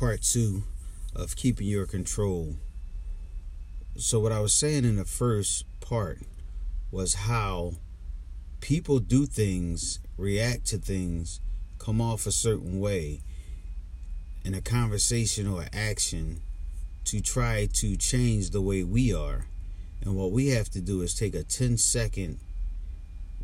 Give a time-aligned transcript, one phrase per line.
[0.00, 0.62] part two
[1.14, 2.56] of keeping your control.
[3.96, 6.20] So, what I was saying in the first part
[6.90, 7.74] was how
[8.60, 11.40] people do things, react to things,
[11.78, 13.20] come off a certain way
[14.42, 16.40] in a conversation or action
[17.04, 19.48] to try to change the way we are.
[20.00, 22.38] And what we have to do is take a 10 second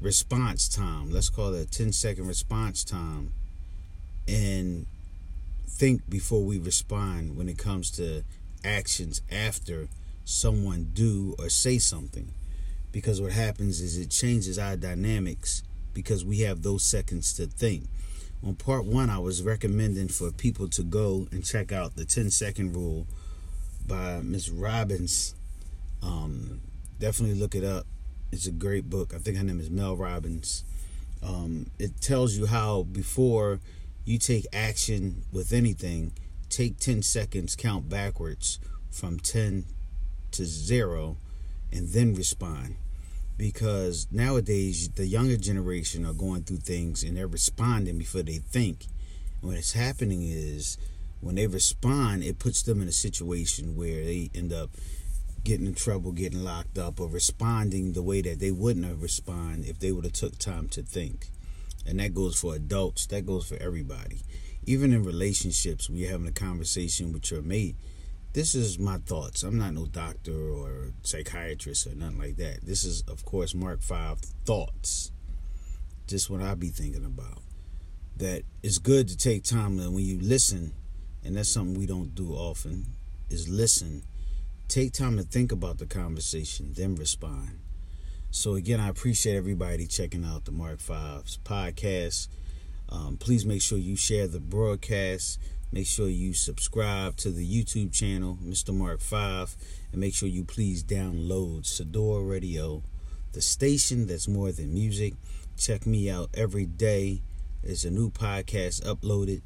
[0.00, 1.10] response time.
[1.10, 3.34] Let's call it a 10 second response time
[4.26, 4.86] and
[5.68, 8.24] think before we respond when it comes to
[8.64, 9.88] actions after
[10.24, 12.32] someone do or say something.
[12.92, 17.84] Because what happens is it changes our dynamics because we have those seconds to think.
[18.46, 22.30] On part one i was recommending for people to go and check out the 10
[22.30, 23.06] second rule
[23.86, 25.34] by miss robbins.
[26.02, 26.60] Um,
[26.98, 27.86] definitely look it up.
[28.32, 29.14] It's a great book.
[29.14, 30.64] I think her name is mel robbins.
[31.22, 33.60] Um, it tells you how before
[34.06, 36.12] you take action with anything,
[36.48, 39.64] take 10 seconds, count backwards from 10
[40.30, 41.16] to 0,
[41.72, 42.76] and then respond.
[43.36, 48.86] Because nowadays, the younger generation are going through things and they're responding before they think.
[49.42, 50.78] And what's happening is
[51.20, 54.70] when they respond, it puts them in a situation where they end up
[55.42, 59.68] getting in trouble, getting locked up, or responding the way that they wouldn't have responded
[59.68, 61.30] if they would have took time to think
[61.86, 63.06] and that goes for adults.
[63.06, 64.22] That goes for everybody.
[64.64, 67.76] Even in relationships when you're having a conversation with your mate
[68.36, 69.42] this is my thoughts.
[69.44, 72.66] I'm not no doctor or psychiatrist or nothing like that.
[72.66, 75.10] This is of course mark 5 thoughts.
[76.06, 77.38] Just what i be thinking about.
[78.18, 80.74] That it's good to take time when you listen
[81.24, 82.84] and that's something we don't do often
[83.30, 84.02] is listen.
[84.68, 87.60] Take time to think about the conversation then respond
[88.36, 92.28] so again, I appreciate everybody checking out the Mark Fives podcast.
[92.90, 95.40] Um, please make sure you share the broadcast.
[95.72, 98.74] Make sure you subscribe to the YouTube channel, Mr.
[98.74, 99.56] Mark Five,
[99.90, 102.82] and make sure you please download Sador Radio,
[103.32, 105.14] the station that's more than music.
[105.56, 107.22] Check me out every day.
[107.62, 109.40] There's a new podcast uploaded.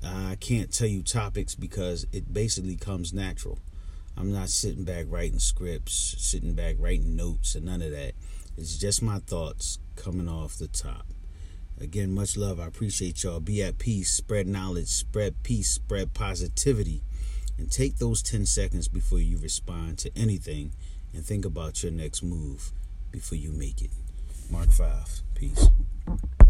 [0.00, 3.58] I can't tell you topics because it basically comes natural.
[4.18, 8.14] I'm not sitting back writing scripts, sitting back writing notes, and none of that.
[8.56, 11.06] It's just my thoughts coming off the top.
[11.80, 12.58] Again, much love.
[12.58, 13.38] I appreciate y'all.
[13.38, 17.02] Be at peace, spread knowledge, spread peace, spread positivity,
[17.56, 20.72] and take those 10 seconds before you respond to anything
[21.14, 22.72] and think about your next move
[23.12, 23.90] before you make it.
[24.50, 25.22] Mark 5.
[25.36, 25.68] Peace.